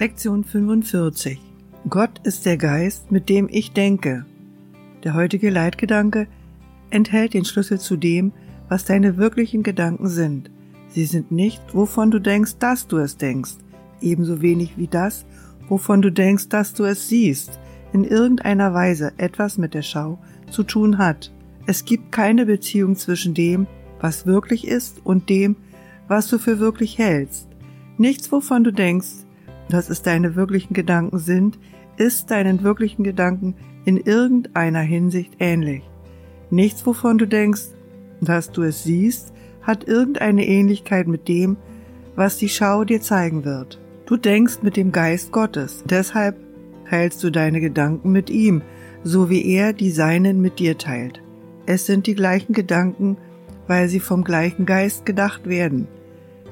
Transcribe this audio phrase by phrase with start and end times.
[0.00, 1.38] Lektion 45
[1.90, 4.24] Gott ist der Geist, mit dem ich denke.
[5.04, 6.26] Der heutige Leitgedanke
[6.88, 8.32] enthält den Schlüssel zu dem,
[8.70, 10.50] was deine wirklichen Gedanken sind.
[10.88, 13.56] Sie sind nicht, wovon du denkst, dass du es denkst,
[14.00, 15.26] ebenso wenig wie das,
[15.68, 17.60] wovon du denkst, dass du es siehst,
[17.92, 20.18] in irgendeiner Weise etwas mit der Schau
[20.50, 21.30] zu tun hat.
[21.66, 23.66] Es gibt keine Beziehung zwischen dem,
[24.00, 25.56] was wirklich ist, und dem,
[26.08, 27.48] was du für wirklich hältst.
[27.98, 29.26] Nichts, wovon du denkst,
[29.70, 31.58] dass es deine wirklichen Gedanken sind,
[31.96, 35.82] ist deinen wirklichen Gedanken in irgendeiner Hinsicht ähnlich.
[36.50, 37.68] Nichts, wovon du denkst,
[38.20, 41.56] dass du es siehst, hat irgendeine Ähnlichkeit mit dem,
[42.16, 43.80] was die Schau dir zeigen wird.
[44.06, 46.36] Du denkst mit dem Geist Gottes, deshalb
[46.88, 48.62] teilst du deine Gedanken mit ihm,
[49.04, 51.22] so wie er die seinen mit dir teilt.
[51.66, 53.16] Es sind die gleichen Gedanken,
[53.68, 55.86] weil sie vom gleichen Geist gedacht werden.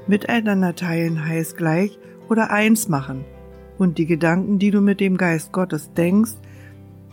[0.06, 1.98] Miteinander teilen heißt gleich
[2.28, 3.24] oder eins machen.
[3.78, 6.34] Und die Gedanken, die du mit dem Geist Gottes denkst,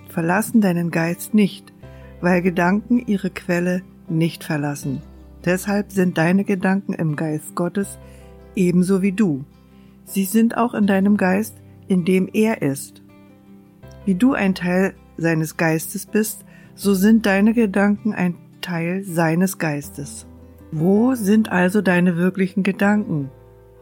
[0.09, 1.73] verlassen deinen Geist nicht,
[2.21, 5.01] weil Gedanken ihre Quelle nicht verlassen.
[5.43, 7.99] Deshalb sind deine Gedanken im Geist Gottes
[8.55, 9.45] ebenso wie du.
[10.05, 11.55] Sie sind auch in deinem Geist,
[11.87, 13.01] in dem er ist.
[14.05, 20.25] Wie du ein Teil seines Geistes bist, so sind deine Gedanken ein Teil seines Geistes.
[20.71, 23.29] Wo sind also deine wirklichen Gedanken?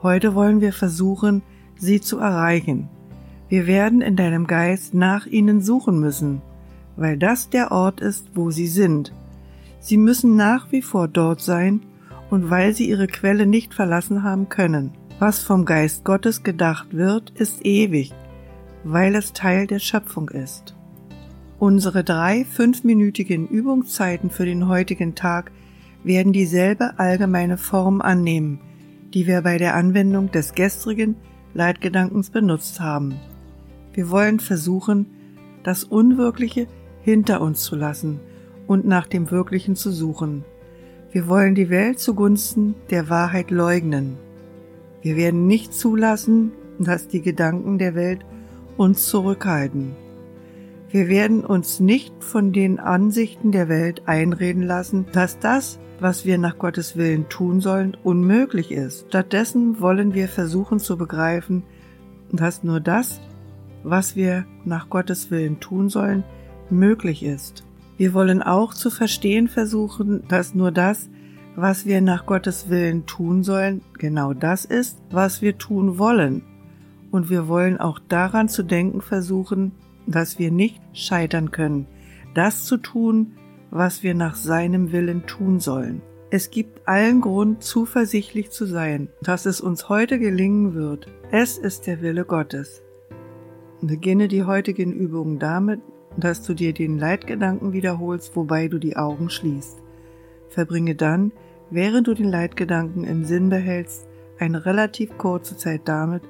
[0.03, 1.43] Heute wollen wir versuchen,
[1.77, 2.89] sie zu erreichen.
[3.47, 6.41] Wir werden in deinem Geist nach ihnen suchen müssen,
[6.97, 9.13] weil das der Ort ist, wo sie sind.
[9.79, 11.85] Sie müssen nach wie vor dort sein
[12.29, 14.91] und weil sie ihre Quelle nicht verlassen haben können.
[15.19, 18.11] Was vom Geist Gottes gedacht wird, ist ewig,
[18.83, 20.75] weil es Teil der Schöpfung ist.
[21.59, 25.53] Unsere drei fünfminütigen Übungszeiten für den heutigen Tag
[26.03, 28.59] werden dieselbe allgemeine Form annehmen,
[29.13, 31.15] die wir bei der Anwendung des gestrigen
[31.53, 33.19] Leitgedankens benutzt haben.
[33.93, 35.05] Wir wollen versuchen,
[35.63, 36.67] das Unwirkliche
[37.01, 38.19] hinter uns zu lassen
[38.67, 40.43] und nach dem Wirklichen zu suchen.
[41.11, 44.17] Wir wollen die Welt zugunsten der Wahrheit leugnen.
[45.01, 48.21] Wir werden nicht zulassen, dass die Gedanken der Welt
[48.77, 49.95] uns zurückhalten.
[50.93, 56.37] Wir werden uns nicht von den Ansichten der Welt einreden lassen, dass das, was wir
[56.37, 59.07] nach Gottes Willen tun sollen, unmöglich ist.
[59.07, 61.63] Stattdessen wollen wir versuchen zu begreifen,
[62.31, 63.19] dass nur das,
[63.81, 66.23] was wir nach Gottes Willen tun sollen,
[66.69, 67.63] möglich ist.
[67.97, 71.09] Wir wollen auch zu verstehen versuchen, dass nur das,
[71.55, 76.43] was wir nach Gottes Willen tun sollen, genau das ist, was wir tun wollen.
[77.09, 79.71] Und wir wollen auch daran zu denken versuchen,
[80.07, 81.87] dass wir nicht scheitern können,
[82.33, 83.33] das zu tun,
[83.69, 86.01] was wir nach seinem Willen tun sollen.
[86.29, 91.07] Es gibt allen Grund, zuversichtlich zu sein, dass es uns heute gelingen wird.
[91.31, 92.81] Es ist der Wille Gottes.
[93.81, 95.81] Beginne die heutigen Übungen damit,
[96.17, 99.81] dass du dir den Leitgedanken wiederholst, wobei du die Augen schließt.
[100.49, 101.31] Verbringe dann,
[101.69, 104.07] während du den Leitgedanken im Sinn behältst,
[104.39, 106.23] eine relativ kurze Zeit damit,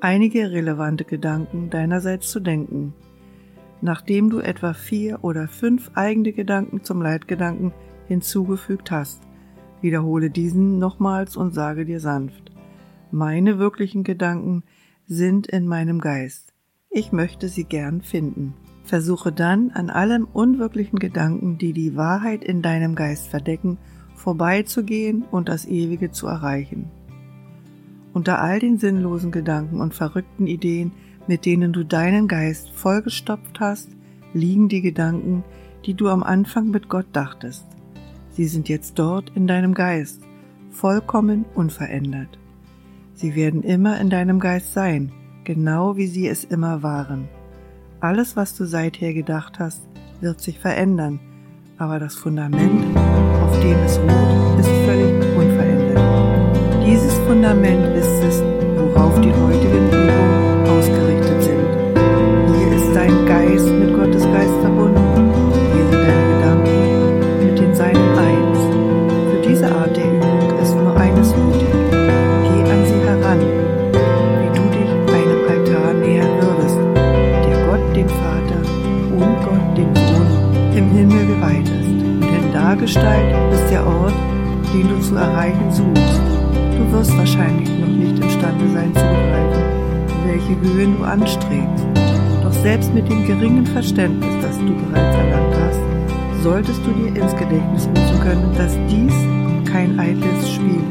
[0.00, 2.94] einige relevante Gedanken deinerseits zu denken
[3.84, 7.74] nachdem du etwa vier oder fünf eigene Gedanken zum Leitgedanken
[8.08, 9.20] hinzugefügt hast.
[9.82, 12.50] Wiederhole diesen nochmals und sage dir sanft,
[13.10, 14.64] meine wirklichen Gedanken
[15.06, 16.54] sind in meinem Geist.
[16.88, 18.54] Ich möchte sie gern finden.
[18.84, 23.76] Versuche dann an allen unwirklichen Gedanken, die die Wahrheit in deinem Geist verdecken,
[24.14, 26.90] vorbeizugehen und das Ewige zu erreichen.
[28.14, 30.92] Unter all den sinnlosen Gedanken und verrückten Ideen,
[31.26, 33.88] mit denen du deinen Geist vollgestopft hast,
[34.32, 35.44] liegen die Gedanken,
[35.86, 37.64] die du am Anfang mit Gott dachtest.
[38.30, 40.20] Sie sind jetzt dort in deinem Geist,
[40.70, 42.38] vollkommen unverändert.
[43.14, 45.12] Sie werden immer in deinem Geist sein,
[45.44, 47.28] genau wie sie es immer waren.
[48.00, 49.86] Alles, was du seither gedacht hast,
[50.20, 51.20] wird sich verändern,
[51.78, 54.53] aber das Fundament, auf dem es ruht,
[81.52, 81.88] ist.
[81.88, 84.14] Denn Dargestalt ist der Ort,
[84.72, 86.20] den du zu erreichen suchst.
[86.78, 89.62] Du wirst wahrscheinlich noch nicht imstande sein zu begreifen,
[90.26, 91.84] welche Höhen du anstrebst
[92.64, 97.86] selbst mit dem geringen Verständnis, das du bereits erlangt hast, solltest du dir ins Gedächtnis
[97.88, 99.12] rufen können, dass dies
[99.70, 100.83] kein eitles Spiel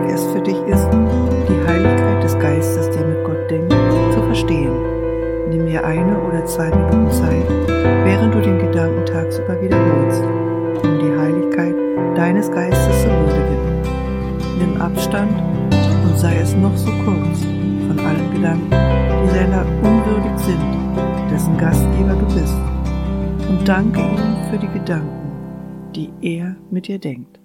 [0.00, 0.88] wichtig es für dich ist,
[1.48, 3.72] die Heiligkeit des Geistes, der mit Gott denkt,
[4.12, 4.72] zu verstehen.
[5.50, 7.48] Nimm mir eine oder zwei Minuten Zeit,
[8.04, 10.22] während du den Gedanken tagsüber wiederholst,
[10.82, 11.74] um die Heiligkeit
[12.16, 13.58] deines Geistes zu würdigen.
[14.58, 15.32] Nimm Abstand
[16.04, 17.40] und sei es noch so kurz
[17.88, 22.56] von allen Gedanken, die seiner unwürdig sind, dessen Gastgeber du bist,
[23.48, 25.32] und danke ihm für die Gedanken,
[25.94, 27.39] die er mit dir denkt.